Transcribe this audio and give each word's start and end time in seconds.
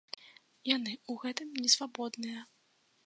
Яны 0.69 0.93
ў 0.97 1.13
гэтым 1.25 1.49
не 1.67 1.73
свабодныя. 1.75 2.41